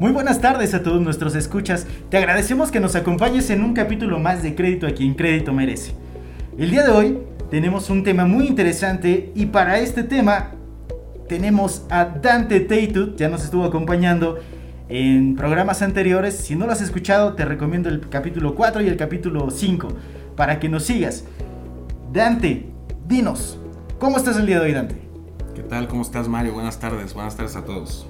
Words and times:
Muy 0.00 0.10
buenas 0.10 0.40
tardes 0.40 0.74
a 0.74 0.82
todos 0.82 1.00
nuestros 1.00 1.36
escuchas. 1.36 1.86
Te 2.10 2.16
agradecemos 2.16 2.72
que 2.72 2.80
nos 2.80 2.96
acompañes 2.96 3.48
en 3.50 3.62
un 3.62 3.74
capítulo 3.74 4.18
más 4.18 4.42
de 4.42 4.56
Crédito 4.56 4.88
a 4.88 4.90
quien 4.90 5.14
crédito 5.14 5.52
merece. 5.52 5.92
El 6.58 6.72
día 6.72 6.82
de 6.82 6.90
hoy 6.90 7.18
tenemos 7.48 7.88
un 7.90 8.02
tema 8.02 8.26
muy 8.26 8.48
interesante 8.48 9.30
y 9.36 9.46
para 9.46 9.78
este 9.78 10.02
tema 10.02 10.50
tenemos 11.28 11.86
a 11.90 12.06
Dante 12.06 12.58
Teitut, 12.58 13.16
ya 13.16 13.28
nos 13.28 13.44
estuvo 13.44 13.64
acompañando 13.64 14.40
en 14.88 15.36
programas 15.36 15.80
anteriores. 15.80 16.36
Si 16.36 16.56
no 16.56 16.66
lo 16.66 16.72
has 16.72 16.82
escuchado, 16.82 17.34
te 17.34 17.44
recomiendo 17.44 17.88
el 17.88 18.00
capítulo 18.08 18.56
4 18.56 18.82
y 18.82 18.88
el 18.88 18.96
capítulo 18.96 19.48
5 19.48 19.88
para 20.34 20.58
que 20.58 20.68
nos 20.68 20.82
sigas. 20.82 21.24
Dante, 22.12 22.66
dinos, 23.06 23.60
¿cómo 24.00 24.16
estás 24.16 24.38
el 24.38 24.46
día 24.46 24.58
de 24.58 24.66
hoy, 24.66 24.72
Dante? 24.72 24.96
¿Qué 25.54 25.62
tal? 25.62 25.86
¿Cómo 25.86 26.02
estás, 26.02 26.26
Mario? 26.26 26.52
Buenas 26.52 26.80
tardes, 26.80 27.14
buenas 27.14 27.36
tardes 27.36 27.54
a 27.54 27.64
todos. 27.64 28.08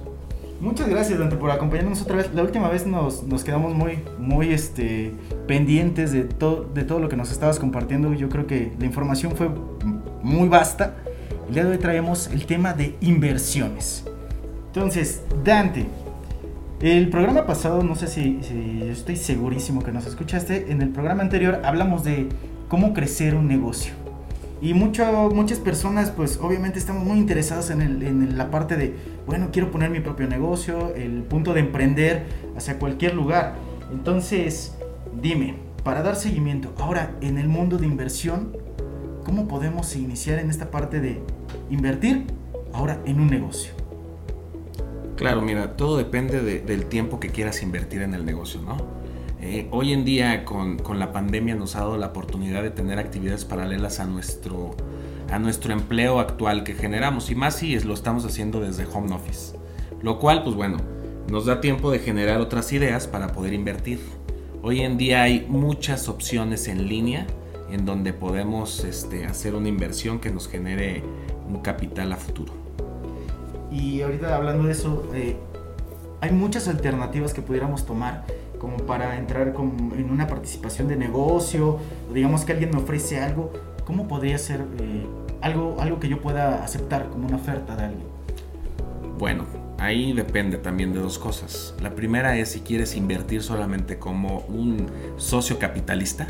Muchas 0.61 0.87
gracias, 0.87 1.19
Dante, 1.19 1.35
por 1.35 1.51
acompañarnos 1.51 2.01
otra 2.01 2.17
vez. 2.17 2.33
La 2.33 2.41
última 2.41 2.69
vez 2.69 2.87
nos, 2.87 3.23
nos 3.23 3.43
quedamos 3.43 3.73
muy, 3.73 3.99
muy 4.17 4.53
este, 4.53 5.13
pendientes 5.47 6.11
de, 6.13 6.23
todo 6.23 6.63
de 6.73 6.83
todo 6.83 6.99
lo 6.99 7.09
que 7.09 7.17
nos 7.17 7.31
estabas 7.31 7.59
compartiendo. 7.59 8.13
Yo 8.13 8.29
creo 8.29 8.47
que 8.47 8.71
la 8.79 8.85
información 8.85 9.33
fue 9.35 9.49
muy 10.23 10.47
vasta. 10.47 10.95
El 11.49 11.53
día 11.53 11.79
traemos 11.79 12.27
el 12.27 12.45
tema 12.45 12.73
de 12.73 12.95
inversiones. 13.01 14.05
Entonces, 14.67 15.21
Dante, 15.43 15.87
el 16.81 17.09
programa 17.09 17.45
pasado, 17.45 17.83
no 17.83 17.95
sé 17.95 18.07
si 18.07 18.39
estoy 18.89 19.17
segurísimo 19.17 19.83
que 19.83 19.91
nos 19.91 20.05
escuchaste, 20.05 20.71
en 20.71 20.81
el 20.81 20.89
programa 20.89 21.21
anterior 21.21 21.61
hablamos 21.63 22.03
de 22.03 22.27
cómo 22.69 22.93
crecer 22.93 23.35
un 23.35 23.47
negocio. 23.47 24.04
Y 24.61 24.73
mucho, 24.73 25.05
muchas 25.33 25.59
personas, 25.59 26.11
pues 26.11 26.39
obviamente 26.41 26.79
estamos 26.79 27.03
muy 27.03 27.17
interesados 27.17 27.69
en, 27.69 27.81
el, 27.81 28.03
en, 28.03 28.37
la 28.37 28.51
parte 28.51 28.77
de, 28.77 28.95
bueno, 29.27 29.49
quiero 29.51 29.69
poner 29.69 29.89
mi 29.89 29.99
propio 29.99 30.27
negocio, 30.27 30.93
el 30.95 31.23
punto 31.23 31.53
de 31.53 31.59
emprender 31.59 32.25
hacia 32.55 32.79
cualquier 32.79 33.15
lugar. 33.15 33.55
Entonces, 33.91 34.73
dime, 35.21 35.55
para 35.83 36.01
dar 36.01 36.15
seguimiento, 36.15 36.73
ahora 36.79 37.15
en 37.21 37.37
el 37.37 37.47
mundo 37.47 37.77
de 37.77 37.85
inversión, 37.85 38.57
¿cómo 39.23 39.47
podemos 39.47 39.95
iniciar 39.95 40.39
en 40.39 40.49
esta 40.49 40.71
parte 40.71 40.99
de 40.99 41.21
invertir 41.69 42.25
ahora 42.73 42.99
en 43.05 43.19
un 43.19 43.27
negocio? 43.27 43.73
Claro, 45.15 45.41
mira, 45.41 45.75
todo 45.77 45.97
depende 45.97 46.41
de, 46.41 46.61
del 46.61 46.85
tiempo 46.85 47.19
que 47.19 47.29
quieras 47.29 47.61
invertir 47.61 48.01
en 48.01 48.13
el 48.13 48.25
negocio, 48.25 48.61
¿no? 48.61 48.77
Eh, 49.47 49.67
hoy 49.69 49.93
en 49.93 50.05
día 50.05 50.43
con, 50.43 50.79
con, 50.79 50.97
la 50.97 51.11
pandemia 51.11 51.53
nos 51.53 51.75
ha 51.75 51.81
dado 51.81 51.97
la 51.97 52.07
oportunidad 52.07 52.63
de 52.63 52.71
tener 52.71 52.97
actividades 52.97 53.45
paralelas 53.45 53.99
a 53.99 54.05
nuestro, 54.05 54.71
a 55.31 55.37
nuestro 55.37 55.71
empleo 55.71 56.19
actual 56.19 56.63
que 56.63 56.73
generamos 56.73 57.29
y 57.29 57.35
más 57.35 57.57
si 57.57 57.79
lo 57.81 57.93
estamos 57.93 58.25
haciendo 58.25 58.59
desde 58.59 58.87
home 58.87 59.13
office. 59.13 59.55
Lo 60.01 60.17
cual, 60.17 60.43
pues 60.43 60.55
bueno, 60.55 60.77
nos 61.29 61.45
da 61.45 61.61
tiempo 61.61 61.91
de 61.91 61.99
generar 61.99 62.41
otras 62.41 62.73
ideas 62.73 63.05
para 63.05 63.33
poder 63.33 63.53
invertir. 63.53 63.99
Hoy 64.63 64.81
en 64.81 64.97
día 64.97 65.21
hay 65.21 65.45
muchas 65.47 66.09
opciones 66.09 66.67
en 66.67 66.87
línea 66.87 67.27
en 67.69 67.85
donde 67.85 68.13
podemos 68.13 68.83
este, 68.83 69.27
hacer 69.27 69.53
una 69.53 69.69
inversión 69.69 70.17
que 70.19 70.31
nos 70.31 70.47
genere 70.47 71.03
un 71.47 71.61
capital 71.61 72.11
a 72.13 72.15
futuro. 72.15 72.51
Y 73.71 74.01
ahorita 74.01 74.35
hablando 74.35 74.63
de 74.63 74.71
eso, 74.71 75.07
eh, 75.13 75.35
hay 76.19 76.31
muchas 76.31 76.67
alternativas 76.67 77.31
que 77.31 77.43
pudiéramos 77.43 77.85
tomar 77.85 78.25
como 78.65 78.77
para 78.77 79.19
entrar 79.19 79.53
como 79.53 79.93
en 79.93 80.09
una 80.09 80.25
participación 80.25 80.87
de 80.87 80.95
negocio, 80.95 81.77
o 82.09 82.13
digamos 82.13 82.45
que 82.45 82.51
alguien 82.51 82.71
me 82.71 82.77
ofrece 82.77 83.19
algo, 83.19 83.53
¿cómo 83.85 84.07
podría 84.07 84.39
ser 84.39 84.61
eh, 84.79 85.05
algo, 85.39 85.77
algo 85.79 85.99
que 85.99 86.09
yo 86.09 86.19
pueda 86.19 86.63
aceptar 86.63 87.09
como 87.09 87.27
una 87.27 87.35
oferta 87.35 87.75
de 87.75 87.83
alguien? 87.83 88.07
Bueno, 89.19 89.43
ahí 89.77 90.13
depende 90.13 90.57
también 90.57 90.93
de 90.93 90.99
dos 90.99 91.19
cosas. 91.19 91.75
La 91.79 91.93
primera 91.93 92.39
es 92.39 92.53
si 92.53 92.61
quieres 92.61 92.95
invertir 92.95 93.43
solamente 93.43 93.99
como 93.99 94.39
un 94.47 94.87
socio 95.17 95.59
capitalista, 95.59 96.25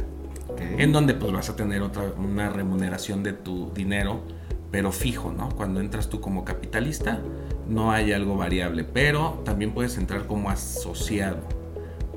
okay. 0.50 0.76
en 0.78 0.92
donde 0.92 1.14
pues 1.14 1.32
vas 1.32 1.50
a 1.50 1.56
tener 1.56 1.84
otra, 1.84 2.04
una 2.18 2.50
remuneración 2.50 3.24
de 3.24 3.32
tu 3.32 3.72
dinero, 3.74 4.24
pero 4.72 4.92
fijo, 4.92 5.32
¿no? 5.32 5.48
Cuando 5.56 5.80
entras 5.80 6.10
tú 6.10 6.20
como 6.20 6.44
capitalista, 6.44 7.22
no 7.70 7.94
hay 7.94 8.12
algo 8.12 8.36
variable, 8.36 8.84
pero 8.84 9.42
también 9.46 9.72
puedes 9.72 9.98
entrar 9.98 10.28
como 10.28 10.50
asociado 10.50 11.65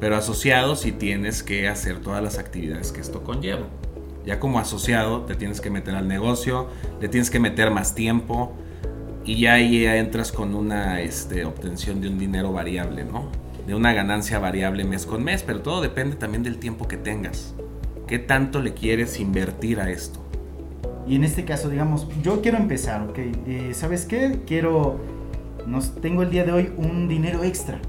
pero 0.00 0.16
asociado 0.16 0.76
si 0.76 0.92
tienes 0.92 1.42
que 1.42 1.68
hacer 1.68 1.98
todas 2.00 2.22
las 2.22 2.38
actividades 2.38 2.92
que 2.92 3.00
esto 3.00 3.22
conlleva. 3.22 3.66
Ya 4.24 4.38
como 4.38 4.58
asociado 4.58 5.22
te 5.22 5.34
tienes 5.34 5.60
que 5.60 5.70
meter 5.70 5.94
al 5.94 6.06
negocio, 6.06 6.68
le 7.00 7.08
tienes 7.08 7.30
que 7.30 7.40
meter 7.40 7.70
más 7.70 7.94
tiempo 7.94 8.52
y 9.24 9.40
ya 9.40 9.54
ahí 9.54 9.82
ya 9.82 9.96
entras 9.96 10.32
con 10.32 10.54
una 10.54 11.00
este, 11.00 11.44
obtención 11.44 12.00
de 12.00 12.08
un 12.08 12.18
dinero 12.18 12.52
variable, 12.52 13.04
¿no? 13.04 13.28
De 13.66 13.74
una 13.74 13.92
ganancia 13.92 14.38
variable 14.38 14.84
mes 14.84 15.06
con 15.06 15.24
mes, 15.24 15.42
pero 15.42 15.60
todo 15.60 15.80
depende 15.80 16.16
también 16.16 16.42
del 16.42 16.58
tiempo 16.58 16.88
que 16.88 16.96
tengas. 16.96 17.54
¿Qué 18.06 18.18
tanto 18.18 18.60
le 18.60 18.72
quieres 18.72 19.20
invertir 19.20 19.80
a 19.80 19.90
esto? 19.90 20.24
Y 21.06 21.16
en 21.16 21.24
este 21.24 21.44
caso, 21.44 21.70
digamos, 21.70 22.06
yo 22.22 22.42
quiero 22.42 22.58
empezar, 22.58 23.02
¿ok? 23.02 23.18
Eh, 23.18 23.70
¿Sabes 23.72 24.04
qué? 24.04 24.40
Quiero, 24.46 25.00
nos, 25.66 25.94
tengo 26.00 26.22
el 26.22 26.30
día 26.30 26.44
de 26.44 26.52
hoy 26.52 26.72
un 26.76 27.08
dinero 27.08 27.44
extra. 27.44 27.80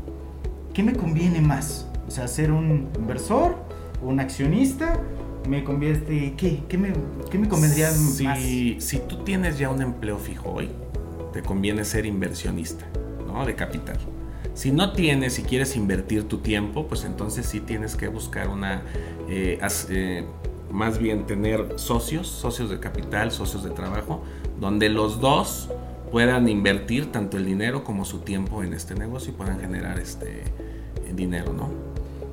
¿Qué 0.73 0.83
me 0.83 0.93
conviene 0.93 1.41
más? 1.41 1.88
O 2.09 2.11
sea, 2.11 2.27
ser 2.27 2.51
un 2.51 2.89
inversor, 2.97 3.55
un 4.01 4.19
accionista, 4.19 4.99
me 5.47 5.63
convierte. 5.63 6.33
¿Qué? 6.35 6.63
¿Qué 6.67 6.75
me, 6.75 6.91
qué 7.29 7.37
me 7.37 7.47
convendría 7.47 7.91
si, 7.91 8.23
más? 8.23 8.39
Si 8.39 8.99
tú 9.07 9.17
tienes 9.17 9.59
ya 9.59 9.69
un 9.69 9.79
empleo 9.79 10.17
fijo 10.17 10.49
hoy, 10.49 10.69
te 11.33 11.43
conviene 11.43 11.85
ser 11.85 12.07
inversionista, 12.07 12.87
¿no? 13.27 13.45
De 13.45 13.53
capital. 13.53 13.99
Si 14.55 14.71
no 14.71 14.93
tienes 14.93 15.37
y 15.37 15.43
quieres 15.43 15.75
invertir 15.75 16.23
tu 16.23 16.39
tiempo, 16.39 16.87
pues 16.87 17.05
entonces 17.05 17.45
sí 17.45 17.59
tienes 17.59 17.95
que 17.95 18.07
buscar 18.07 18.47
una. 18.47 18.81
Eh, 19.29 19.59
eh, 19.89 20.25
más 20.71 20.97
bien 20.97 21.27
tener 21.27 21.73
socios, 21.75 22.27
socios 22.27 22.71
de 22.71 22.79
capital, 22.79 23.31
socios 23.31 23.63
de 23.63 23.69
trabajo, 23.69 24.23
donde 24.59 24.89
los 24.89 25.21
dos 25.21 25.69
puedan 26.11 26.49
invertir 26.49 27.11
tanto 27.11 27.37
el 27.37 27.45
dinero 27.45 27.83
como 27.83 28.03
su 28.03 28.21
tiempo 28.21 28.63
en 28.63 28.73
este 28.73 28.95
negocio 28.95 29.31
y 29.31 29.35
puedan 29.35 29.59
generar 29.59 29.99
este 29.99 30.45
dinero, 31.15 31.53
¿no? 31.53 31.88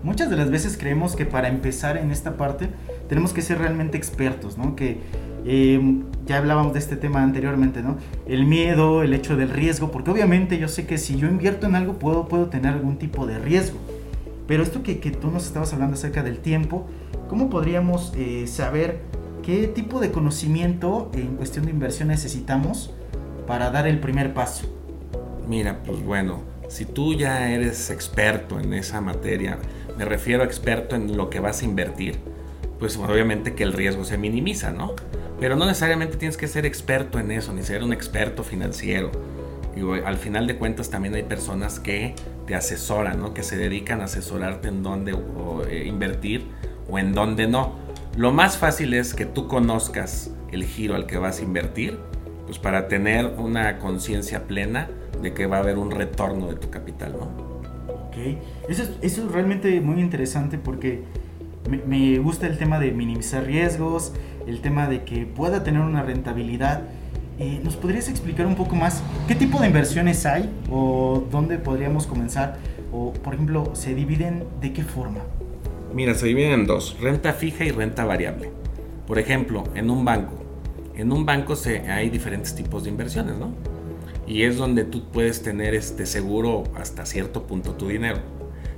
Muchas 0.07 0.31
de 0.31 0.37
las 0.37 0.51
veces 0.53 0.79
creemos 0.79 1.17
que 1.17 1.27
para 1.27 1.49
empezar 1.49 1.97
en 1.97 2.13
esta 2.13 2.37
parte 2.37 2.69
tenemos 3.09 3.33
que 3.33 3.43
ser 3.43 3.59
realmente 3.59 3.99
expertos, 3.99 4.57
¿no? 4.57 4.77
Que 4.77 5.01
eh, 5.45 5.81
ya 6.27 6.39
hablábamos 6.39 6.75
de 6.75 6.79
este 6.79 6.97
tema 6.97 7.25
anteriormente, 7.25 7.83
¿no? 7.83 7.97
El 8.27 8.47
miedo, 8.47 9.03
el 9.03 9.13
hecho 9.13 9.37
del 9.37 9.51
riesgo, 9.51 9.91
porque 9.91 10.13
obviamente 10.13 10.59
yo 10.59 10.69
sé 10.69 10.87
que 10.87 10.97
si 10.97 11.17
yo 11.17 11.27
invierto 11.27 11.67
en 11.67 11.75
algo 11.75 11.95
puedo, 11.95 12.29
puedo 12.29 12.47
tener 12.47 12.73
algún 12.73 12.99
tipo 12.99 13.27
de 13.27 13.41
riesgo. 13.41 13.79
Pero 14.47 14.63
esto 14.63 14.85
que, 14.85 15.01
que 15.01 15.11
tú 15.11 15.29
nos 15.33 15.45
estabas 15.45 15.73
hablando 15.73 15.95
acerca 15.95 16.23
del 16.23 16.39
tiempo, 16.39 16.87
¿cómo 17.29 17.51
podríamos 17.51 18.13
eh, 18.17 18.47
saber 18.47 19.01
qué 19.43 19.67
tipo 19.67 19.99
de 19.99 20.13
conocimiento 20.13 21.11
en 21.15 21.35
cuestión 21.35 21.65
de 21.65 21.73
inversión 21.73 22.09
necesitamos 22.09 22.95
para 23.49 23.71
dar 23.73 23.89
el 23.89 23.99
primer 23.99 24.35
paso? 24.35 24.67
Mira, 25.49 25.83
pues 25.85 26.01
bueno, 26.05 26.43
si 26.69 26.85
tú 26.85 27.15
ya 27.15 27.51
eres 27.51 27.91
experto 27.91 28.59
en 28.59 28.73
esa 28.73 29.01
materia, 29.01 29.59
me 29.97 30.05
refiero 30.05 30.43
a 30.43 30.47
experto 30.47 30.97
en 30.97 31.17
lo 31.17 31.31
que 31.31 31.41
vas 31.41 31.63
a 31.63 31.65
invertir, 31.65 32.19
pues 32.79 32.97
obviamente 32.97 33.55
que 33.55 33.63
el 33.63 33.73
riesgo 33.73 34.05
se 34.05 34.19
minimiza, 34.19 34.71
¿no? 34.71 34.95
Pero 35.41 35.57
no 35.57 35.67
necesariamente 35.67 36.17
tienes 36.17 36.37
que 36.37 36.49
ser 36.49 36.67
experto 36.67 37.19
en 37.19 37.31
eso, 37.31 37.53
ni 37.53 37.63
ser 37.63 37.83
un 37.83 37.93
experto 37.93 38.43
financiero. 38.43 39.11
Y 39.77 39.81
al 40.01 40.17
final 40.17 40.47
de 40.47 40.57
cuentas 40.57 40.89
también 40.89 41.15
hay 41.15 41.23
personas 41.23 41.79
que 41.79 42.15
te 42.47 42.55
asesoran, 42.55 43.21
¿no? 43.21 43.35
Que 43.35 43.43
se 43.43 43.57
dedican 43.57 44.01
a 44.01 44.05
asesorarte 44.05 44.69
en 44.69 44.83
dónde 44.83 45.15
eh, 45.71 45.85
invertir 45.87 46.47
o 46.89 46.99
en 46.99 47.13
dónde 47.13 47.47
no. 47.47 47.75
Lo 48.17 48.33
más 48.33 48.57
fácil 48.57 48.95
es 48.95 49.13
que 49.13 49.27
tú 49.27 49.47
conozcas 49.49 50.31
el 50.51 50.65
giro 50.65 50.95
al 50.95 51.07
que 51.07 51.19
vas 51.19 51.41
a 51.41 51.43
invertir, 51.43 51.99
pues 52.47 52.59
para 52.59 52.89
tener 52.89 53.27
una 53.37 53.79
conciencia 53.79 54.45
plena 54.47 54.89
de 55.21 55.35
que 55.35 55.47
va 55.47 55.59
a 55.59 55.61
haber 55.61 55.77
un 55.77 55.91
retorno 55.91 56.49
de 56.49 56.55
tu 56.55 56.71
capital, 56.71 57.13
¿no? 57.13 57.46
Eso 58.69 58.85
es, 59.03 59.33
realmente 59.33 59.81
muy 59.81 60.01
interesante 60.01 60.59
porque 60.59 61.03
me, 61.71 61.79
me, 61.79 62.19
gusta 62.19 62.47
el 62.47 62.59
tema 62.59 62.79
de 62.79 62.93
minimizar 62.93 63.45
riesgos, 63.45 64.13
el 64.47 64.61
tema 64.61 64.89
de 64.89 65.05
que 65.05 65.27
pueda 65.27 65.63
tener 65.65 65.81
una 65.81 66.03
rentabilidad. 66.03 66.83
Eh, 67.39 67.61
¿Nos 67.63 67.77
podrías 67.77 68.09
explicar 68.09 68.47
un 68.47 68.55
poco 68.55 68.77
más 68.77 69.03
qué 69.29 69.35
tipo 69.35 69.61
de 69.61 69.67
inversiones 69.67 70.25
hay 70.25 70.51
o 70.71 71.25
dónde 71.31 71.59
podríamos 71.59 72.07
comenzar? 72.07 72.57
O, 72.93 73.13
por 73.13 73.35
ejemplo, 73.35 73.75
¿se 73.75 73.95
dividen 73.95 74.45
de 74.61 74.73
qué 74.73 74.83
forma? 74.83 75.21
Mira, 75.93 76.15
se 76.15 76.27
dividen 76.27 76.53
en 76.53 76.67
dos, 76.67 76.97
renta 77.01 77.33
fija 77.33 77.65
y 77.65 77.71
renta 77.71 78.05
variable. 78.05 78.51
Por 79.07 79.19
ejemplo, 79.19 79.65
en 79.75 79.91
un 79.91 80.05
banco. 80.05 80.35
En 80.97 81.13
un 81.13 81.27
banco 81.27 81.57
se, 81.57 81.81
hay 81.91 82.09
diferentes 82.09 82.55
tipos 82.55 82.85
de 82.85 82.91
inversiones, 82.91 83.37
¿no? 83.37 83.53
Y 84.27 84.43
es 84.43 84.57
donde 84.57 84.85
tú 84.85 85.11
puedes 85.11 85.43
tener 85.43 85.75
este 85.75 86.07
seguro 86.07 86.65
hasta 86.75 87.07
cierto 87.07 87.47
punto 87.47 87.75
tu 87.75 87.89
dinero. 87.89 88.19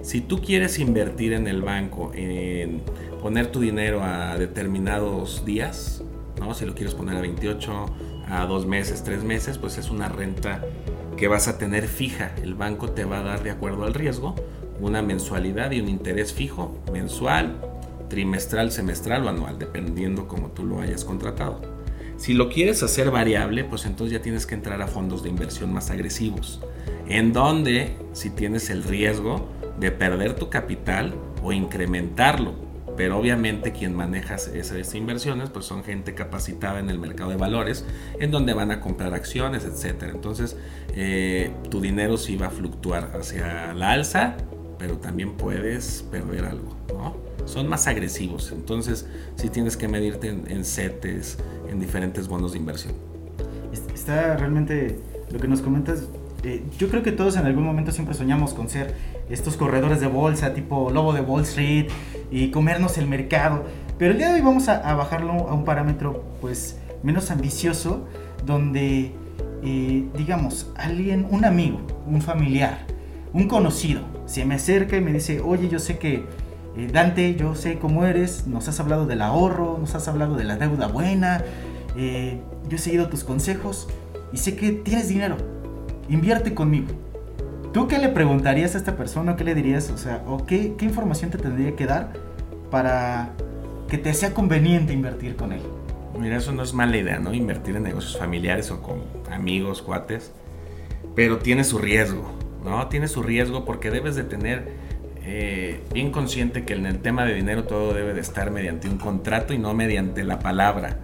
Si 0.02 0.20
tú 0.20 0.40
quieres 0.40 0.78
invertir 0.78 1.32
en 1.32 1.48
el 1.48 1.62
banco, 1.62 2.12
en 2.14 2.82
poner 3.20 3.48
tu 3.48 3.60
dinero 3.60 4.02
a 4.02 4.38
determinados 4.38 5.44
días, 5.44 6.04
¿no? 6.38 6.54
si 6.54 6.64
lo 6.64 6.74
quieres 6.74 6.94
poner 6.94 7.16
a 7.16 7.20
28, 7.20 7.86
a 8.28 8.46
dos 8.46 8.66
meses, 8.66 9.02
tres 9.02 9.24
meses, 9.24 9.58
pues 9.58 9.78
es 9.78 9.90
una 9.90 10.08
renta 10.08 10.64
que 11.16 11.28
vas 11.28 11.48
a 11.48 11.58
tener 11.58 11.88
fija. 11.88 12.32
El 12.42 12.54
banco 12.54 12.90
te 12.90 13.04
va 13.04 13.20
a 13.20 13.22
dar 13.22 13.42
de 13.42 13.50
acuerdo 13.50 13.84
al 13.84 13.94
riesgo 13.94 14.34
una 14.80 15.02
mensualidad 15.02 15.72
y 15.72 15.80
un 15.80 15.88
interés 15.88 16.32
fijo 16.32 16.78
mensual, 16.92 17.60
trimestral, 18.08 18.70
semestral 18.70 19.26
o 19.26 19.28
anual, 19.28 19.58
dependiendo 19.58 20.28
como 20.28 20.48
tú 20.48 20.64
lo 20.64 20.80
hayas 20.80 21.04
contratado. 21.04 21.77
Si 22.18 22.34
lo 22.34 22.48
quieres 22.48 22.82
hacer 22.82 23.12
variable, 23.12 23.62
pues 23.64 23.86
entonces 23.86 24.12
ya 24.12 24.22
tienes 24.22 24.44
que 24.44 24.56
entrar 24.56 24.82
a 24.82 24.88
fondos 24.88 25.22
de 25.22 25.28
inversión 25.28 25.72
más 25.72 25.90
agresivos, 25.90 26.60
en 27.06 27.32
donde 27.32 27.96
si 28.12 28.30
tienes 28.30 28.70
el 28.70 28.82
riesgo 28.82 29.48
de 29.78 29.92
perder 29.92 30.34
tu 30.34 30.50
capital 30.50 31.14
o 31.42 31.52
incrementarlo 31.52 32.68
pero 32.96 33.16
obviamente 33.16 33.70
quien 33.70 33.94
maneja 33.94 34.34
esas 34.34 34.94
inversiones 34.96 35.50
pues 35.50 35.66
son 35.66 35.84
gente 35.84 36.14
capacitada 36.14 36.80
en 36.80 36.90
el 36.90 36.98
mercado 36.98 37.30
de 37.30 37.36
valores 37.36 37.86
en 38.18 38.32
donde 38.32 38.54
van 38.54 38.72
a 38.72 38.80
comprar 38.80 39.14
acciones 39.14 39.64
etcétera 39.64 40.10
entonces 40.10 40.56
eh, 40.96 41.52
tu 41.70 41.80
dinero 41.80 42.16
sí 42.16 42.36
va 42.36 42.48
a 42.48 42.50
fluctuar 42.50 43.12
hacia 43.14 43.72
la 43.72 43.92
alza 43.92 44.36
pero 44.80 44.98
también 44.98 45.34
puedes 45.36 46.04
perder 46.10 46.46
algo 46.46 46.76
¿no? 46.88 47.27
Son 47.48 47.68
más 47.68 47.86
agresivos 47.86 48.52
entonces 48.52 49.06
sí 49.36 49.48
tienes 49.48 49.76
que 49.76 49.88
medirte 49.88 50.28
en, 50.28 50.64
CETES 50.64 51.38
en 51.70 51.80
diferentes 51.80 52.28
bonos 52.28 52.52
de 52.52 52.58
inversión 52.58 52.94
está 53.94 54.36
realmente 54.36 54.98
lo 55.30 55.38
que 55.38 55.48
nos 55.48 55.60
comentas 55.60 56.04
eh, 56.44 56.62
yo 56.78 56.88
creo 56.88 57.02
que 57.02 57.10
todos 57.10 57.36
en 57.36 57.46
algún 57.46 57.64
momento 57.64 57.90
siempre 57.90 58.14
soñamos 58.14 58.54
con 58.54 58.68
ser 58.68 58.94
estos 59.28 59.56
corredores 59.56 60.00
de 60.00 60.06
bolsa 60.06 60.54
tipo 60.54 60.90
lobo 60.90 61.12
de 61.12 61.20
Wall 61.20 61.42
Street 61.42 61.88
y 62.30 62.50
comernos 62.50 62.96
el 62.96 63.08
mercado. 63.08 63.64
Pero 63.98 64.12
el 64.12 64.18
día 64.18 64.28
de 64.28 64.34
hoy 64.34 64.40
vamos 64.40 64.68
a, 64.68 64.94
bajarlo 64.94 65.32
a 65.32 65.54
un 65.54 65.64
parámetro 65.64 66.24
pues 66.40 66.78
menos 67.02 67.32
ambicioso 67.32 68.06
donde 68.46 69.12
eh, 69.64 70.08
digamos 70.16 70.70
alguien, 70.76 71.26
un 71.28 71.44
amigo, 71.44 71.80
un 72.06 72.22
familiar, 72.22 72.86
un 73.32 73.48
conocido 73.48 74.02
se 74.26 74.44
me 74.44 74.56
acerca 74.56 74.96
y 74.96 75.00
me 75.00 75.12
dice, 75.12 75.40
oye 75.40 75.68
yo 75.68 75.78
sé 75.78 75.98
que 75.98 76.24
eh, 76.76 76.88
Dante, 76.92 77.34
yo 77.36 77.54
sé 77.54 77.78
cómo 77.78 78.04
eres, 78.04 78.46
nos 78.46 78.68
has 78.68 78.80
hablado 78.80 79.06
del 79.06 79.22
ahorro, 79.22 79.78
nos 79.78 79.94
has 79.94 80.08
hablado 80.08 80.36
de 80.36 80.44
la 80.44 80.56
deuda 80.56 80.86
buena, 80.86 81.44
eh, 81.96 82.40
yo 82.68 82.76
he 82.76 82.78
seguido 82.78 83.08
tus 83.08 83.24
consejos 83.24 83.88
y 84.32 84.36
sé 84.36 84.56
que 84.56 84.72
tienes 84.72 85.08
dinero, 85.08 85.36
invierte 86.08 86.54
conmigo. 86.54 86.88
¿Tú 87.72 87.86
qué 87.86 87.98
le 87.98 88.08
preguntarías 88.08 88.74
a 88.74 88.78
esta 88.78 88.96
persona? 88.96 89.36
¿Qué 89.36 89.44
le 89.44 89.54
dirías? 89.54 89.90
O 89.90 89.98
sea, 89.98 90.22
¿o 90.26 90.46
qué, 90.46 90.74
qué 90.78 90.84
información 90.84 91.30
te 91.30 91.38
tendría 91.38 91.76
que 91.76 91.86
dar 91.86 92.12
para 92.70 93.32
que 93.88 93.98
te 93.98 94.12
sea 94.14 94.32
conveniente 94.32 94.92
invertir 94.92 95.36
con 95.36 95.52
él? 95.52 95.60
Mira, 96.18 96.36
eso 96.36 96.52
no 96.52 96.62
es 96.62 96.72
mala 96.74 96.96
idea, 96.96 97.18
¿no? 97.18 97.32
Invertir 97.34 97.76
en 97.76 97.84
negocios 97.84 98.18
familiares 98.18 98.70
o 98.70 98.82
con 98.82 99.02
amigos, 99.30 99.82
cuates. 99.82 100.32
Pero 101.14 101.38
tiene 101.38 101.62
su 101.62 101.78
riesgo, 101.78 102.32
¿no? 102.64 102.88
Tiene 102.88 103.06
su 103.06 103.22
riesgo 103.22 103.64
porque 103.64 103.90
debes 103.90 104.16
de 104.16 104.24
tener 104.24 104.72
eh, 105.30 105.82
bien 105.92 106.10
consciente 106.10 106.64
que 106.64 106.72
en 106.72 106.86
el 106.86 107.00
tema 107.00 107.26
de 107.26 107.34
dinero 107.34 107.64
todo 107.64 107.92
debe 107.92 108.14
de 108.14 108.22
estar 108.22 108.50
mediante 108.50 108.88
un 108.88 108.96
contrato 108.96 109.52
y 109.52 109.58
no 109.58 109.74
mediante 109.74 110.24
la 110.24 110.38
palabra. 110.38 111.00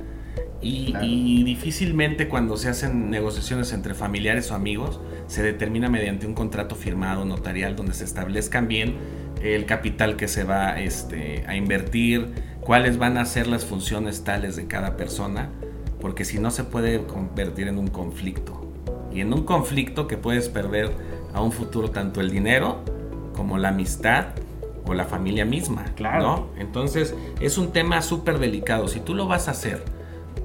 Y, 0.62 1.44
difícilmente 1.44 2.26
cuando 2.26 2.56
se 2.56 2.70
hacen 2.70 3.10
negociaciones 3.10 3.74
entre 3.74 3.92
familiares 3.92 4.50
o 4.50 4.54
amigos 4.54 4.98
se 5.26 5.42
determina 5.42 5.90
mediante 5.90 6.26
un 6.26 6.32
contrato 6.32 6.74
firmado 6.74 7.26
notarial 7.26 7.76
donde 7.76 7.92
se 7.92 8.04
establezcan 8.04 8.66
bien 8.66 8.94
el 9.42 9.66
capital 9.66 10.16
que 10.16 10.26
se 10.26 10.42
va 10.44 10.80
este, 10.80 11.44
a 11.46 11.54
invertir, 11.54 12.32
cuáles 12.62 12.96
van 12.96 13.18
a 13.18 13.26
ser 13.26 13.46
las 13.46 13.66
funciones 13.66 14.24
tales 14.24 14.56
de 14.56 14.66
cada 14.66 14.96
persona, 14.96 15.50
porque 16.00 16.24
si 16.24 16.38
no 16.38 16.50
se 16.50 16.64
puede 16.64 17.04
convertir 17.04 17.68
en 17.68 17.76
un 17.76 17.88
conflicto. 17.88 18.72
Y 19.12 19.20
en 19.20 19.34
un 19.34 19.44
conflicto 19.44 20.08
que 20.08 20.16
puedes 20.16 20.48
perder 20.48 20.92
a 21.34 21.42
un 21.42 21.52
futuro 21.52 21.90
tanto 21.90 22.22
el 22.22 22.30
dinero 22.30 22.82
como 23.34 23.58
la 23.58 23.68
amistad 23.68 24.26
o 24.86 24.94
la 24.94 25.04
familia 25.04 25.44
misma. 25.44 25.84
Claro. 25.96 26.48
Entonces 26.58 27.14
es 27.40 27.58
un 27.58 27.72
tema 27.72 28.02
súper 28.02 28.38
delicado. 28.38 28.88
Si 28.88 29.00
tú 29.00 29.14
lo 29.14 29.26
vas 29.26 29.48
a 29.48 29.52
hacer 29.52 29.84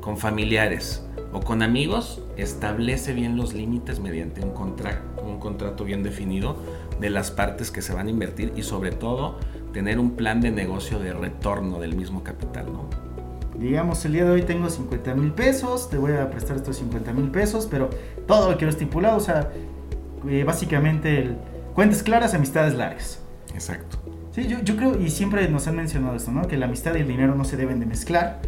con 0.02 0.18
familiares 0.18 1.06
o 1.32 1.42
con 1.42 1.62
amigos, 1.62 2.22
establece 2.38 3.14
bien 3.14 3.38
los 3.38 3.54
límites 3.54 4.00
mediante 4.00 4.42
un, 4.42 4.54
un 5.24 5.40
contrato 5.40 5.84
bien 5.84 6.04
definido 6.04 6.58
de 7.00 7.10
las 7.10 7.32
partes 7.32 7.72
que 7.72 7.82
se 7.82 7.94
van 7.94 8.08
a 8.08 8.10
invertir 8.10 8.54
y 8.56 8.64
sobre 8.64 8.92
todo 8.92 9.38
tener 9.74 10.00
un 10.00 10.12
plan 10.12 10.42
de 10.42 10.52
negocio 10.52 11.00
de 11.00 11.14
retorno 11.14 11.80
del 11.80 11.96
mismo 11.96 12.24
capital, 12.24 12.66
¿no? 12.74 12.90
Digamos, 13.60 14.04
el 14.06 14.14
día 14.14 14.24
de 14.24 14.32
hoy 14.32 14.44
tengo 14.44 14.70
50 14.70 15.16
mil 15.16 15.32
pesos, 15.32 15.90
te 15.90 15.98
voy 15.98 16.14
a 16.14 16.30
prestar 16.30 16.56
estos 16.56 16.78
50 16.78 17.12
mil 17.12 17.30
pesos, 17.30 17.68
pero 17.70 17.90
todo 18.26 18.50
lo 18.50 18.58
quiero 18.58 18.72
estipulado, 18.72 19.18
o 19.18 19.20
sea, 19.20 19.52
eh, 20.30 20.44
básicamente 20.46 21.20
el, 21.20 21.38
cuentas 21.80 22.04
claras, 22.04 22.34
amistades 22.34 22.74
largas. 22.74 23.22
Exacto. 23.54 24.00
Sí, 24.34 24.48
yo, 24.48 24.60
yo 24.62 24.76
creo, 24.76 25.02
y 25.02 25.10
siempre 25.10 25.48
nos 25.48 25.66
han 25.70 25.78
mencionado 25.78 26.18
esto, 26.18 26.30
¿no? 26.30 26.46
Que 26.46 26.58
la 26.58 26.66
amistad 26.66 26.94
y 26.96 27.00
el 27.00 27.08
dinero 27.08 27.36
no 27.36 27.46
se 27.46 27.56
deben 27.56 27.80
de 27.80 27.86
mezclar 27.86 28.42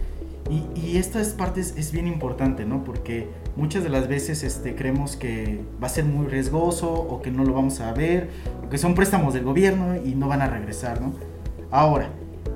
y, 0.50 0.98
esta 0.98 1.22
es 1.22 1.30
parte 1.30 1.62
es, 1.62 1.92
bien 1.94 2.08
importante, 2.08 2.66
¿no? 2.66 2.84
Porque 2.84 3.30
muchas 3.56 3.84
de 3.84 3.90
las 3.90 4.10
veces 4.10 4.44
este, 4.44 4.76
creemos 4.76 5.16
que 5.16 5.62
va 5.82 5.88
a 5.88 5.90
ser 5.90 6.04
muy 6.04 6.28
riesgoso 6.28 6.92
o 6.92 7.22
que 7.22 7.32
no 7.32 7.46
lo 7.46 7.54
vamos 7.54 7.80
a 7.80 7.94
ver, 7.94 8.30
o 8.66 8.70
que 8.70 8.78
son 8.78 8.96
préstamos 8.96 9.34
del 9.34 9.46
gobierno 9.46 9.96
y 9.96 10.14
no 10.14 10.28
van 10.28 10.42
a 10.42 10.48
regresar, 10.48 11.00
¿no? 11.00 11.14
Ahora, 11.72 12.10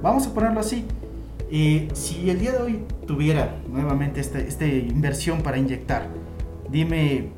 vamos 0.04 0.28
a 0.28 0.34
ponerlo 0.34 0.60
así. 0.60 0.84
Eh, 1.50 1.88
si 1.94 2.30
el 2.30 2.38
día 2.38 2.52
de 2.52 2.58
hoy 2.58 2.80
tuviera 3.08 3.56
nuevamente 3.72 4.20
esta, 4.20 4.40
esta 4.40 4.66
inversión 4.66 5.42
para 5.42 5.58
inyectar, 5.58 6.10
dime, 6.70 7.30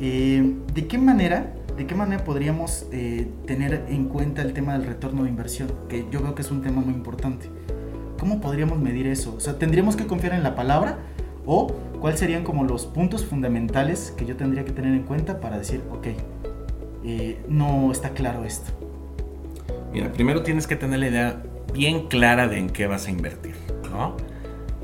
eh, 0.00 0.54
¿de 0.72 0.86
qué 0.86 0.98
manera 0.98 1.52
¿de 1.76 1.86
qué 1.86 1.94
manera 1.94 2.24
podríamos 2.24 2.86
eh, 2.92 3.28
tener 3.46 3.86
en 3.88 4.06
cuenta 4.06 4.42
el 4.42 4.52
tema 4.52 4.74
del 4.78 4.86
retorno 4.86 5.24
de 5.24 5.30
inversión? 5.30 5.72
Que 5.88 6.06
yo 6.10 6.20
creo 6.20 6.34
que 6.34 6.42
es 6.42 6.50
un 6.50 6.62
tema 6.62 6.80
muy 6.80 6.94
importante. 6.94 7.48
¿Cómo 8.18 8.40
podríamos 8.40 8.78
medir 8.78 9.06
eso? 9.06 9.34
O 9.36 9.40
sea, 9.40 9.58
¿tendríamos 9.58 9.96
que 9.96 10.06
confiar 10.06 10.34
en 10.34 10.42
la 10.42 10.54
palabra? 10.54 10.98
¿O 11.46 11.72
cuáles 12.00 12.20
serían 12.20 12.44
como 12.44 12.64
los 12.64 12.86
puntos 12.86 13.24
fundamentales 13.24 14.14
que 14.16 14.24
yo 14.24 14.36
tendría 14.36 14.64
que 14.64 14.72
tener 14.72 14.94
en 14.94 15.02
cuenta 15.02 15.40
para 15.40 15.58
decir, 15.58 15.82
ok, 15.90 16.06
eh, 17.04 17.44
no 17.48 17.90
está 17.92 18.10
claro 18.10 18.44
esto? 18.44 18.70
Mira, 19.92 20.12
primero 20.12 20.42
tienes 20.42 20.66
que 20.66 20.76
tener 20.76 21.00
la 21.00 21.08
idea 21.08 21.42
bien 21.72 22.06
clara 22.08 22.48
de 22.48 22.58
en 22.58 22.70
qué 22.70 22.86
vas 22.86 23.08
a 23.08 23.10
invertir, 23.10 23.54
¿no? 23.90 24.16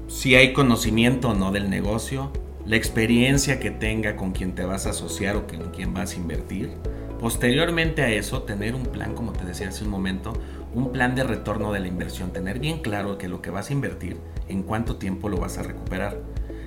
Si 0.08 0.34
hay 0.34 0.52
conocimiento 0.52 1.30
o 1.30 1.34
no 1.34 1.52
del 1.52 1.70
negocio, 1.70 2.32
la 2.66 2.76
experiencia 2.76 3.58
que 3.58 3.70
tenga 3.70 4.16
con 4.16 4.32
quien 4.32 4.54
te 4.54 4.64
vas 4.64 4.86
a 4.86 4.90
asociar 4.90 5.36
o 5.36 5.46
con 5.46 5.70
quien 5.70 5.94
vas 5.94 6.14
a 6.14 6.16
invertir. 6.16 6.70
Posteriormente 7.18 8.02
a 8.02 8.10
eso, 8.10 8.42
tener 8.42 8.74
un 8.74 8.84
plan, 8.84 9.14
como 9.14 9.32
te 9.32 9.44
decía 9.44 9.68
hace 9.68 9.84
un 9.84 9.90
momento, 9.90 10.32
un 10.74 10.92
plan 10.92 11.14
de 11.14 11.24
retorno 11.24 11.72
de 11.72 11.80
la 11.80 11.88
inversión, 11.88 12.32
tener 12.32 12.58
bien 12.58 12.78
claro 12.78 13.18
que 13.18 13.28
lo 13.28 13.42
que 13.42 13.50
vas 13.50 13.70
a 13.70 13.72
invertir, 13.72 14.16
en 14.48 14.62
cuánto 14.62 14.96
tiempo 14.96 15.28
lo 15.28 15.36
vas 15.36 15.58
a 15.58 15.62
recuperar. 15.62 16.18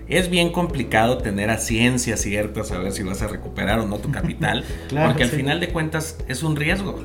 Es 0.07 0.29
bien 0.29 0.51
complicado 0.51 1.17
tener 1.19 1.50
a 1.50 1.57
ciencia 1.57 2.17
cierta 2.17 2.63
saber 2.63 2.91
si 2.91 3.03
vas 3.03 3.21
a 3.21 3.27
recuperar 3.27 3.79
o 3.79 3.88
no 3.88 4.00
tu 4.00 4.12
capital, 4.12 4.63
porque 4.89 5.23
al 5.23 5.29
final 5.29 5.59
de 5.59 5.69
cuentas 5.69 6.17
es 6.27 6.43
un 6.43 6.55
riesgo. 6.55 7.00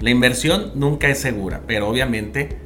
La 0.00 0.10
inversión 0.10 0.72
nunca 0.74 1.08
es 1.08 1.18
segura, 1.18 1.62
pero 1.66 1.88
obviamente 1.88 2.58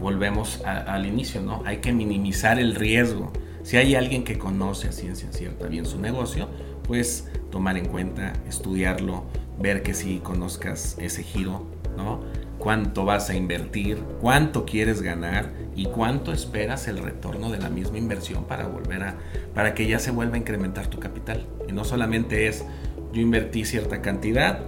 volvemos 0.00 0.62
al 0.64 1.06
inicio, 1.06 1.40
¿no? 1.40 1.62
Hay 1.66 1.78
que 1.78 1.92
minimizar 1.92 2.58
el 2.58 2.74
riesgo. 2.74 3.32
Si 3.68 3.76
hay 3.76 3.96
alguien 3.96 4.24
que 4.24 4.38
conoce 4.38 4.88
a 4.88 4.92
ciencia 4.92 5.30
cierta 5.30 5.66
bien 5.66 5.84
su 5.84 6.00
negocio, 6.00 6.48
pues 6.84 7.28
tomar 7.50 7.76
en 7.76 7.84
cuenta, 7.84 8.32
estudiarlo, 8.48 9.24
ver 9.60 9.82
que 9.82 9.92
si 9.92 10.20
conozcas 10.20 10.96
ese 10.98 11.22
giro, 11.22 11.66
¿no? 11.94 12.20
cuánto 12.56 13.04
vas 13.04 13.28
a 13.28 13.34
invertir, 13.34 13.98
cuánto 14.22 14.64
quieres 14.64 15.02
ganar 15.02 15.52
y 15.76 15.84
cuánto 15.84 16.32
esperas 16.32 16.88
el 16.88 16.96
retorno 16.96 17.50
de 17.50 17.58
la 17.58 17.68
misma 17.68 17.98
inversión 17.98 18.44
para 18.44 18.66
volver 18.66 19.02
a, 19.02 19.16
para 19.54 19.74
que 19.74 19.86
ya 19.86 19.98
se 19.98 20.12
vuelva 20.12 20.36
a 20.36 20.38
incrementar 20.38 20.86
tu 20.86 20.98
capital. 20.98 21.46
Y 21.68 21.72
no 21.72 21.84
solamente 21.84 22.48
es 22.48 22.64
yo 23.12 23.20
invertí 23.20 23.66
cierta 23.66 24.00
cantidad, 24.00 24.60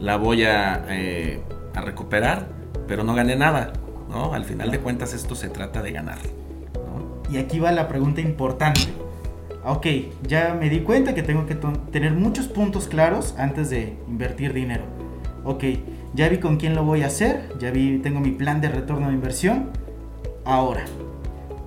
la 0.00 0.16
voy 0.16 0.42
a, 0.42 0.84
eh, 0.88 1.40
a 1.76 1.80
recuperar, 1.80 2.48
pero 2.88 3.04
no 3.04 3.14
gané 3.14 3.36
nada. 3.36 3.72
¿no? 4.10 4.34
Al 4.34 4.44
final 4.44 4.72
de 4.72 4.80
cuentas 4.80 5.14
esto 5.14 5.36
se 5.36 5.48
trata 5.48 5.80
de 5.80 5.92
ganar. 5.92 6.18
Y 7.30 7.38
aquí 7.38 7.58
va 7.58 7.72
la 7.72 7.88
pregunta 7.88 8.20
importante. 8.20 8.80
Ok, 9.64 9.86
ya 10.26 10.56
me 10.58 10.70
di 10.70 10.80
cuenta 10.80 11.14
que 11.14 11.22
tengo 11.22 11.46
que 11.46 11.56
tener 11.90 12.12
muchos 12.12 12.48
puntos 12.48 12.88
claros 12.88 13.34
antes 13.36 13.70
de 13.70 13.98
invertir 14.08 14.52
dinero. 14.52 14.84
Ok, 15.44 15.64
ya 16.14 16.28
vi 16.28 16.38
con 16.38 16.56
quién 16.56 16.74
lo 16.74 16.84
voy 16.84 17.02
a 17.02 17.06
hacer, 17.06 17.52
ya 17.58 17.70
vi, 17.70 17.98
tengo 17.98 18.20
mi 18.20 18.30
plan 18.30 18.60
de 18.60 18.68
retorno 18.68 19.08
de 19.08 19.14
inversión. 19.14 19.70
Ahora, 20.44 20.84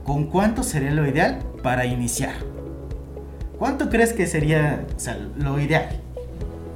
¿con 0.03 0.25
cuánto 0.25 0.63
sería 0.63 0.91
lo 0.91 1.07
ideal 1.07 1.39
para 1.61 1.85
iniciar? 1.85 2.33
¿Cuánto 3.59 3.89
crees 3.89 4.13
que 4.13 4.25
sería 4.25 4.87
lo 5.37 5.59
ideal? 5.59 6.01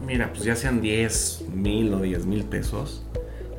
Mira, 0.05 0.31
pues 0.31 0.43
ya 0.43 0.55
sean 0.55 0.81
10 0.81 1.45
mil 1.53 1.91
o 1.95 2.01
10 2.01 2.27
mil 2.27 2.43
pesos. 2.43 3.03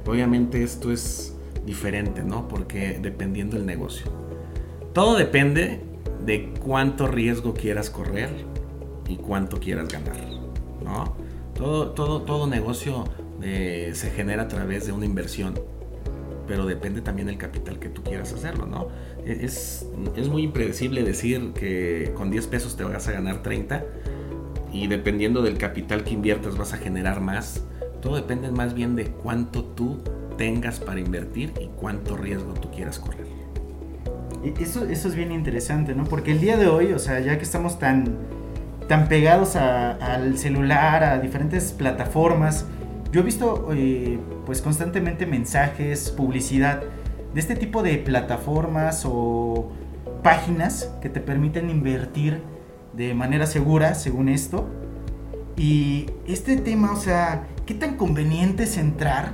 Obviamente 0.07 0.63
esto 0.63 0.93
es 0.93 1.35
diferente, 1.65 2.23
¿no? 2.23 2.47
Porque 2.47 3.01
dependiendo 3.03 3.57
del 3.57 3.67
negocio. 3.67 4.26
Todo 4.97 5.19
depende 5.19 5.81
de 6.25 6.55
cuánto 6.59 7.07
riesgo 7.07 7.53
quieras 7.53 7.91
correr 7.91 8.31
y 9.07 9.17
cuánto 9.17 9.61
quieras 9.61 9.91
ganar. 9.91 10.17
¿no? 10.83 11.15
Todo, 11.55 11.91
todo, 11.91 12.23
todo 12.23 12.47
negocio 12.47 13.05
eh, 13.43 13.91
se 13.93 14.11
genera 14.11 14.45
a 14.45 14.49
través 14.49 14.87
de 14.87 14.93
una 14.93 15.05
inversión, 15.05 15.61
pero 16.47 16.65
depende 16.65 17.03
también 17.03 17.27
del 17.27 17.37
capital 17.37 17.79
que 17.79 17.91
tú 17.91 18.03
quieras 18.03 18.33
hacerlo, 18.33 18.65
¿no? 18.65 18.89
E, 19.27 19.45
es, 19.45 19.87
es 20.17 20.29
muy 20.31 20.45
impredecible 20.45 21.05
decir 21.05 21.53
que 21.53 22.13
con 22.17 22.31
10 22.31 22.47
pesos 22.47 22.75
te 22.79 22.85
vas 22.85 23.07
a 23.07 23.13
ganar 23.13 23.43
30 23.43 23.85
y 24.73 24.87
dependiendo 24.87 25.43
del 25.43 25.59
capital 25.59 26.05
que 26.05 26.15
inviertas 26.15 26.57
vas 26.57 26.73
a 26.73 26.79
generar 26.79 27.21
más. 27.21 27.63
Todo 28.01 28.17
depende 28.17 28.51
más 28.51 28.73
bien 28.73 28.97
de 28.97 29.09
cuánto 29.09 29.63
tú 29.63 29.99
tengas 30.39 30.81
para 30.81 31.01
invertir 31.01 31.53
y 31.61 31.67
cuánto 31.77 32.17
riesgo 32.17 32.55
tú 32.55 32.71
quieras 32.71 32.99
correr. 32.99 33.27
Eso, 34.59 34.87
eso 34.87 35.09
es 35.09 35.15
bien 35.15 35.33
interesante, 35.33 35.95
¿no? 35.95 36.05
Porque 36.05 36.33
el 36.33 36.41
día 36.41 36.57
de 36.57 36.67
hoy, 36.67 36.93
o 36.93 36.99
sea, 36.99 37.21
ya 37.21 37.37
que 37.39 37.45
estamos 37.45 37.79
tan, 37.79 38.17
tan 38.89 39.09
pegados 39.09 39.57
al 39.57 40.39
celular, 40.39 41.05
a 41.05 41.19
diferentes 41.19 41.73
plataformas, 41.73 42.67
yo 43.13 43.21
he 43.21 43.25
visto 43.25 43.69
eh, 43.73 44.19
pues 44.45 44.63
constantemente 44.63 45.27
mensajes, 45.27 46.11
publicidad 46.11 46.83
de 47.33 47.41
este 47.41 47.57
tipo 47.57 47.83
de 47.83 47.99
plataformas 47.99 49.05
o 49.07 49.73
páginas 50.23 50.93
que 51.01 51.09
te 51.09 51.21
permiten 51.21 51.71
invertir 51.71 52.41
de 52.93 53.15
manera 53.15 53.47
segura, 53.47 53.95
según 53.95 54.29
esto. 54.29 54.67
Y 55.57 56.07
este 56.27 56.57
tema, 56.57 56.93
o 56.93 56.97
sea, 56.97 57.47
¿qué 57.65 57.75
tan 57.75 57.97
conveniente 57.97 58.65
es 58.65 58.77
entrar 58.77 59.33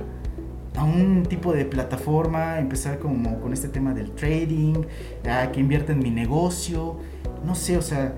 a 0.75 0.83
un 0.83 1.23
tipo 1.23 1.53
de 1.53 1.65
plataforma, 1.65 2.59
empezar 2.59 2.99
como 2.99 3.39
con 3.39 3.53
este 3.53 3.67
tema 3.67 3.93
del 3.93 4.11
trading, 4.11 4.83
a 5.29 5.51
que 5.51 5.59
invierta 5.59 5.91
en 5.91 5.99
mi 5.99 6.09
negocio? 6.09 6.97
No 7.45 7.55
sé, 7.55 7.77
o 7.77 7.81
sea, 7.81 8.15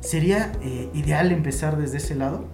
¿sería 0.00 0.52
eh, 0.62 0.88
ideal 0.94 1.32
empezar 1.32 1.76
desde 1.76 1.98
ese 1.98 2.14
lado? 2.14 2.44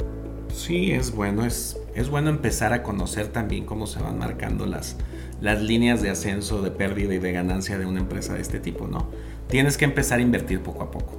Sí, 0.53 0.93
es 0.93 1.15
bueno, 1.15 1.45
es, 1.45 1.79
es 1.95 2.11
bueno 2.11 2.31
empezar 2.31 2.73
a 2.73 2.83
conocer 2.83 3.29
también 3.29 3.65
cómo 3.65 3.87
se 3.87 4.01
van 4.01 4.19
marcando 4.19 4.67
las, 4.67 4.97
las 5.41 5.63
líneas 5.63 6.03
de 6.03 6.11
ascenso, 6.11 6.63
de 6.63 6.71
pérdida 6.71 7.15
y 7.15 7.19
de 7.19 7.33
ganancia 7.33 7.79
de 7.79 7.87
una 7.87 8.01
empresa 8.01 8.35
de 8.35 8.41
este 8.41 8.59
tipo, 8.59 8.87
¿no? 8.87 9.07
Tienes 9.49 9.77
que 9.77 9.85
empezar 9.85 10.19
a 10.19 10.23
invertir 10.23 10.61
poco 10.61 10.83
a 10.83 10.91
poco. 10.91 11.17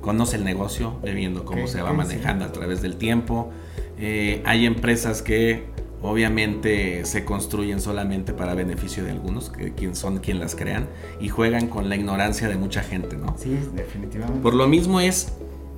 Conoce 0.00 0.36
el 0.36 0.44
negocio, 0.44 0.98
viendo 1.02 1.44
cómo 1.44 1.66
se 1.66 1.82
va 1.82 1.92
manejando 1.92 2.44
a 2.44 2.52
través 2.52 2.80
del 2.80 2.96
tiempo. 2.96 3.50
Eh, 3.98 4.40
hay 4.44 4.66
empresas 4.66 5.20
que 5.20 5.64
obviamente 6.06 7.04
se 7.04 7.24
construyen 7.24 7.80
solamente 7.80 8.32
para 8.32 8.54
beneficio 8.54 9.04
de 9.04 9.10
algunos, 9.10 9.50
que 9.50 9.72
quien 9.72 9.96
son 9.96 10.18
quien 10.18 10.38
las 10.38 10.54
crean, 10.54 10.88
y 11.20 11.28
juegan 11.28 11.66
con 11.66 11.88
la 11.88 11.96
ignorancia 11.96 12.48
de 12.48 12.56
mucha 12.56 12.82
gente, 12.82 13.16
¿no? 13.16 13.34
Sí, 13.36 13.58
definitivamente. 13.74 14.40
Por 14.40 14.54
lo 14.54 14.68
mismo 14.68 15.00
es, 15.00 15.32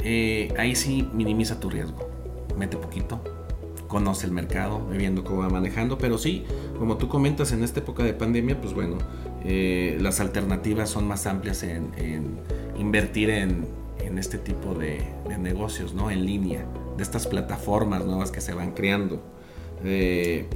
eh, 0.04 0.52
ahí 0.58 0.76
sí 0.76 1.08
minimiza 1.14 1.60
tu 1.60 1.70
riesgo. 1.70 2.10
Mete 2.58 2.76
poquito, 2.76 3.22
conoce 3.88 4.26
el 4.26 4.32
mercado, 4.32 4.86
viendo 4.86 5.24
cómo 5.24 5.40
va 5.40 5.48
manejando, 5.48 5.96
pero 5.96 6.18
sí, 6.18 6.44
como 6.78 6.98
tú 6.98 7.08
comentas, 7.08 7.52
en 7.52 7.64
esta 7.64 7.80
época 7.80 8.02
de 8.02 8.12
pandemia, 8.12 8.60
pues 8.60 8.74
bueno, 8.74 8.98
eh, 9.44 9.96
las 10.00 10.20
alternativas 10.20 10.90
son 10.90 11.08
más 11.08 11.26
amplias 11.26 11.62
en, 11.62 11.90
invertir 12.78 13.30
en, 13.30 13.66
este 14.18 14.36
tipo 14.38 14.74
de, 14.74 15.00
negocios, 15.38 15.94
¿no? 15.94 16.10
En 16.10 16.26
línea, 16.26 16.66
de 16.96 17.02
estas 17.04 17.28
plataformas 17.28 18.04
nuevas 18.04 18.32
que 18.32 18.40
se 18.40 18.52
van 18.52 18.72
creando, 18.72 19.22
de, 19.82 20.46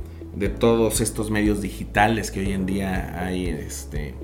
todos 0.59 1.00
estos 1.00 1.31
medios 1.31 1.61
digitales 1.61 2.31
que 2.31 2.41
hoy 2.41 2.52
en 2.52 2.67
día 2.67 3.25
hay 3.25 3.47
este, 3.47 4.14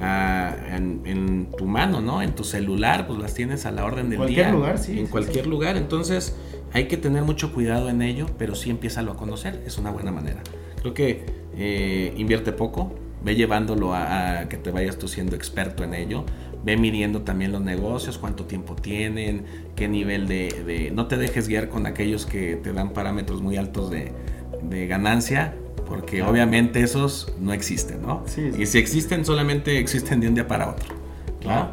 en, 0.00 1.48
tu 1.56 1.66
mano, 1.66 2.00
¿no? 2.00 2.22
En 2.22 2.34
tu 2.34 2.44
celular, 2.44 3.06
pues 3.06 3.18
las 3.18 3.34
tienes 3.34 3.66
a 3.66 3.72
la 3.72 3.84
orden 3.84 4.10
del 4.10 4.18
cualquier 4.18 4.46
día. 4.46 4.54
Lugar, 4.54 4.78
sí, 4.78 4.98
en 4.98 5.06
cualquier 5.06 5.46
lugar, 5.46 5.76
entonces 5.76 6.36
hay 6.72 6.86
que 6.88 6.96
tener 6.96 7.22
mucho 7.22 7.52
cuidado 7.52 7.88
en 7.88 8.02
ello, 8.02 8.26
pero 8.38 8.54
sí 8.54 8.70
empieza 8.70 9.00
a 9.00 9.06
conocer, 9.06 9.62
es 9.66 9.78
una 9.78 9.90
buena 9.90 10.10
manera. 10.10 10.42
Creo 10.80 10.92
que 10.92 11.24
eh, 11.56 12.12
invierte 12.16 12.52
poco, 12.52 12.92
ve 13.24 13.36
llevándolo 13.36 13.94
a, 13.94 14.46
que 14.48 14.56
te 14.56 14.70
vayas 14.70 14.98
tú 14.98 15.08
siendo 15.08 15.36
experto 15.36 15.84
en 15.84 15.94
ello, 15.94 16.24
ve 16.64 16.76
midiendo 16.76 17.22
también 17.22 17.52
los 17.52 17.60
negocios, 17.60 18.18
cuánto 18.18 18.44
tiempo 18.44 18.74
tienen, 18.74 19.44
qué 19.76 19.86
nivel 19.86 20.26
de... 20.26 20.90
no 20.94 21.06
te 21.06 21.16
dejes 21.16 21.46
guiar 21.46 21.68
con 21.68 21.86
aquellos 21.86 22.26
que 22.26 22.56
te 22.56 22.72
dan 22.72 22.90
parámetros 22.90 23.40
muy 23.40 23.56
altos 23.56 23.90
de, 23.90 24.12
ganancia, 24.88 25.54
porque 25.86 26.22
obviamente 26.22 26.82
esos 26.82 27.32
no 27.40 27.52
existen, 27.52 28.02
¿no? 28.02 28.24
Y 28.58 28.66
si 28.66 28.78
existen, 28.78 29.24
solamente 29.24 29.78
existen 29.78 30.20
de 30.20 30.28
un 30.28 30.34
día 30.34 30.48
para 30.48 30.70
otro. 30.70 30.94
Claro. 31.40 31.70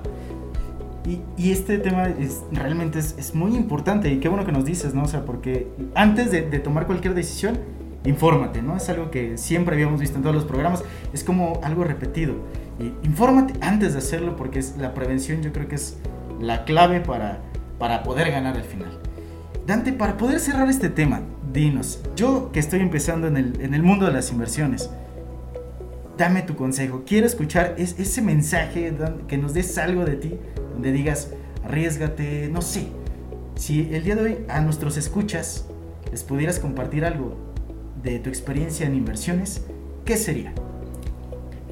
Y, 1.37 1.51
este 1.51 1.79
tema 1.79 2.07
es, 2.07 2.43
realmente 2.51 2.99
es, 2.99 3.33
muy 3.33 3.55
importante 3.55 4.11
y 4.11 4.19
qué 4.19 4.29
bueno 4.29 4.45
que 4.45 4.51
nos 4.51 4.65
dices, 4.65 4.93
¿no? 4.93 5.03
O 5.03 5.07
sea, 5.07 5.25
porque 5.25 5.67
antes 5.95 6.29
de, 6.31 6.41
tomar 6.59 6.85
cualquier 6.85 7.15
decisión, 7.15 7.57
infórmate, 8.05 8.61
¿no? 8.61 8.77
Es 8.77 8.87
algo 8.89 9.09
que 9.09 9.37
siempre 9.37 9.75
habíamos 9.75 9.99
visto 9.99 10.17
en 10.17 10.23
todos 10.23 10.35
los 10.35 10.45
programas, 10.45 10.83
es 11.11 11.23
como 11.23 11.59
algo 11.63 11.83
repetido. 11.83 12.35
Y 12.79 12.93
infórmate 13.05 13.53
antes 13.61 13.93
de 13.93 13.99
hacerlo 13.99 14.35
porque 14.35 14.59
es, 14.59 14.77
la 14.77 14.93
prevención 14.93 15.41
yo 15.41 15.51
creo 15.51 15.67
que 15.67 15.75
es 15.75 15.97
la 16.39 16.65
clave 16.65 16.99
para, 16.99 17.39
para 17.79 18.03
poder 18.03 18.31
ganar 18.31 18.55
al 18.55 18.63
final. 18.63 18.99
Dante, 19.65 19.93
para 19.93 20.17
poder 20.17 20.39
cerrar 20.39 20.69
este 20.69 20.89
tema, 20.89 21.21
dinos, 21.53 22.01
yo 22.15 22.51
que 22.51 22.59
estoy 22.59 22.79
empezando 22.79 23.27
en 23.27 23.37
el, 23.37 23.61
en 23.61 23.73
el 23.73 23.83
mundo 23.83 24.05
de 24.05 24.13
las 24.13 24.31
inversiones, 24.31 24.89
dame 26.17 26.43
tu 26.43 26.55
consejo. 26.55 27.03
Quiero 27.05 27.25
escuchar 27.25 27.75
ese 27.77 28.21
mensaje, 28.21 28.93
que 29.27 29.37
nos 29.37 29.53
des 29.53 29.77
algo 29.77 30.05
de 30.05 30.15
ti, 30.15 30.35
donde 30.73 30.91
digas, 30.91 31.31
arriesgate, 31.63 32.49
no 32.51 32.61
sé. 32.61 32.87
Si 33.55 33.89
el 33.93 34.03
día 34.03 34.15
de 34.15 34.21
hoy 34.21 34.37
a 34.47 34.61
nuestros 34.61 34.97
escuchas 34.97 35.65
les 36.11 36.23
pudieras 36.23 36.59
compartir 36.59 37.05
algo 37.05 37.37
de 38.03 38.19
tu 38.19 38.29
experiencia 38.29 38.85
en 38.85 38.95
inversiones, 38.95 39.65
¿qué 40.05 40.17
sería? 40.17 40.53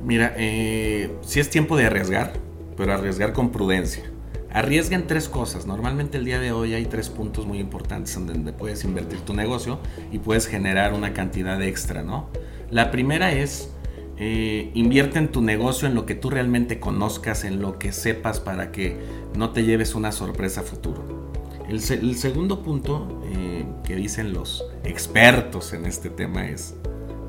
Mira, 0.03 0.33
eh, 0.37 1.11
si 1.21 1.39
es 1.39 1.49
tiempo 1.49 1.77
de 1.77 1.85
arriesgar, 1.85 2.33
pero 2.77 2.93
arriesgar 2.93 3.33
con 3.33 3.51
prudencia. 3.51 4.03
Arriesga 4.51 4.95
en 4.95 5.05
tres 5.05 5.29
cosas. 5.29 5.65
Normalmente 5.65 6.17
el 6.17 6.25
día 6.25 6.39
de 6.39 6.51
hoy 6.51 6.73
hay 6.73 6.85
tres 6.85 7.09
puntos 7.09 7.45
muy 7.45 7.59
importantes 7.59 8.15
en 8.15 8.27
donde 8.27 8.51
puedes 8.51 8.83
invertir 8.83 9.19
tu 9.21 9.33
negocio 9.33 9.79
y 10.11 10.17
puedes 10.17 10.47
generar 10.47 10.93
una 10.93 11.13
cantidad 11.13 11.61
extra, 11.61 12.01
¿no? 12.01 12.29
La 12.71 12.91
primera 12.91 13.31
es 13.31 13.71
eh, 14.17 14.71
invierte 14.73 15.17
en 15.17 15.29
tu 15.29 15.41
negocio, 15.41 15.87
en 15.87 15.95
lo 15.95 16.05
que 16.05 16.13
tú 16.13 16.29
realmente 16.29 16.79
conozcas, 16.79 17.45
en 17.45 17.61
lo 17.61 17.79
que 17.79 17.93
sepas 17.93 18.39
para 18.39 18.71
que 18.71 18.97
no 19.37 19.51
te 19.51 19.63
lleves 19.63 19.95
una 19.95 20.11
sorpresa 20.11 20.61
futuro. 20.61 21.29
El, 21.69 21.81
segundo 21.81 22.63
punto 22.63 23.21
eh, 23.31 23.63
que 23.85 23.95
dicen 23.95 24.33
los 24.33 24.65
expertos 24.83 25.71
en 25.73 25.85
este 25.85 26.09
tema 26.09 26.47
es 26.47 26.75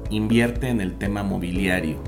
invierte 0.08 0.68
en 0.68 0.80
el 0.80 0.94
tema 0.96 1.22
mobiliario. 1.22 1.98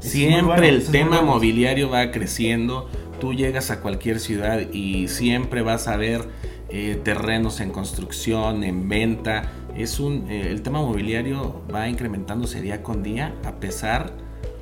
siempre 0.00 0.68
el 0.68 0.84
tema 0.84 1.22
mobiliario 1.22 1.88
va 1.88 2.10
creciendo. 2.10 2.90
Tú 3.20 3.34
llegas 3.34 3.70
a 3.70 3.80
cualquier 3.80 4.20
ciudad 4.20 4.60
y 4.72 5.08
siempre 5.08 5.62
vas 5.62 5.88
a 5.88 5.96
ver 5.96 6.22
eh, 6.70 7.00
terrenos 7.02 7.60
en 7.60 7.70
construcción, 7.70 8.62
en 8.62 8.88
venta, 8.88 9.50
es 9.74 9.98
un, 10.00 10.30
eh, 10.30 10.50
el 10.50 10.62
tema 10.62 10.80
mobiliario 10.80 11.62
va 11.72 11.88
incrementándose 11.88 12.60
día 12.60 12.82
con 12.82 13.02
día 13.02 13.34
a 13.44 13.52
pesar 13.52 14.12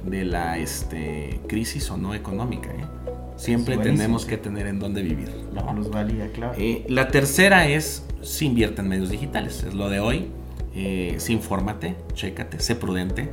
de 0.05 0.25
la 0.25 0.57
este, 0.57 1.41
crisis 1.49 1.91
o 1.91 1.97
no 1.97 2.15
económica. 2.15 2.71
¿eh? 2.71 2.85
Siempre 3.37 3.77
tenemos 3.77 4.25
que 4.25 4.37
tener 4.37 4.69
en 4.69 4.79
dónde 4.79 5.03
vivir. 5.03 5.31
La 5.53 5.63
valía, 5.63 6.31
claro. 6.33 6.55
La 6.89 7.09
tercera 7.09 7.69
es, 7.69 8.07
si 8.23 8.47
invierte 8.47 8.83
en 8.83 8.89
medios 8.89 9.11
digitales, 9.11 9.65
es 9.65 9.75
lo 9.75 9.91
de 9.91 10.01
hoy. 10.01 10.29
Si 11.19 11.33
infórmate, 11.33 11.97
chécate, 12.15 12.61
sé 12.61 12.77
prudente, 12.77 13.31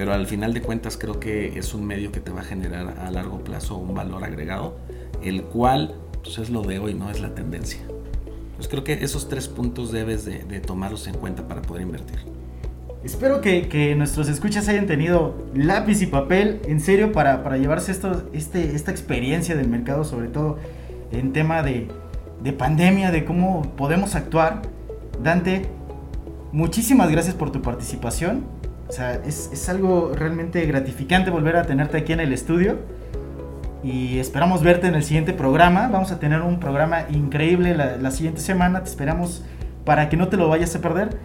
pero 0.00 0.14
al 0.14 0.26
final 0.26 0.54
de 0.54 0.62
cuentas 0.62 0.96
creo 0.96 1.20
que 1.20 1.58
es 1.58 1.74
un 1.74 1.86
medio 1.86 2.10
que 2.10 2.20
te 2.20 2.30
va 2.30 2.40
a 2.40 2.44
generar 2.44 2.94
a 3.00 3.10
largo 3.10 3.44
plazo 3.44 3.76
un 3.76 3.94
valor 3.94 4.24
agregado, 4.24 4.78
el 5.22 5.42
cual 5.42 5.94
pues 6.22 6.38
es 6.38 6.48
lo 6.48 6.62
de 6.62 6.78
hoy, 6.78 6.94
no 6.94 7.10
es 7.10 7.20
la 7.20 7.34
tendencia. 7.34 7.80
Pues 8.56 8.66
creo 8.66 8.82
que 8.82 8.94
esos 8.94 9.28
tres 9.28 9.46
puntos 9.46 9.92
debes 9.92 10.24
de, 10.24 10.38
tomarlos 10.60 11.06
en 11.06 11.18
cuenta 11.18 11.46
para 11.46 11.60
poder 11.60 11.82
invertir. 11.82 12.16
Espero 13.04 13.42
que, 13.42 13.94
nuestros 13.94 14.30
escuchas 14.30 14.68
hayan 14.70 14.86
tenido 14.86 15.34
lápiz 15.54 16.00
y 16.00 16.06
papel, 16.06 16.62
en 16.64 16.80
serio, 16.80 17.12
para, 17.12 17.58
llevarse 17.58 17.92
esto, 17.92 18.22
este, 18.32 18.74
esta 18.74 18.90
experiencia 18.92 19.54
del 19.54 19.68
mercado, 19.68 20.04
sobre 20.04 20.28
todo 20.28 20.56
en 21.12 21.34
tema 21.34 21.62
de, 21.62 21.88
pandemia, 22.56 23.10
de 23.10 23.26
cómo 23.26 23.70
podemos 23.76 24.14
actuar. 24.14 24.62
Dante, 25.22 25.66
muchísimas 26.52 27.10
gracias 27.10 27.34
por 27.34 27.52
tu 27.52 27.60
participación. 27.60 28.59
O 28.90 28.92
sea, 28.92 29.14
es, 29.24 29.50
es 29.52 29.68
algo 29.68 30.10
realmente 30.16 30.66
gratificante 30.66 31.30
volver 31.30 31.54
a 31.54 31.62
tenerte 31.62 31.96
aquí 31.96 32.12
en 32.12 32.18
el 32.18 32.32
estudio 32.32 32.78
y 33.84 34.18
esperamos 34.18 34.64
verte 34.64 34.88
en 34.88 34.96
el 34.96 35.04
siguiente 35.04 35.32
programa. 35.32 35.86
Vamos 35.86 36.10
a 36.10 36.18
tener 36.18 36.40
un 36.40 36.58
programa 36.58 37.06
increíble 37.08 37.76
la, 37.76 38.10
siguiente 38.10 38.40
semana. 38.40 38.82
Te 38.82 38.90
esperamos 38.90 39.44
para 39.84 40.08
que 40.08 40.16
no 40.16 40.26
te 40.26 40.36
lo 40.36 40.48
vayas 40.48 40.74
a 40.74 40.80
perder. 40.80 41.16